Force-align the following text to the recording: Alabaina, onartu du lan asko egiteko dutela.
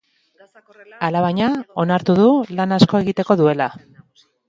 Alabaina, 1.09 1.51
onartu 1.85 2.17
du 2.23 2.27
lan 2.57 2.77
asko 2.81 3.07
egiteko 3.07 3.41
dutela. 3.45 3.73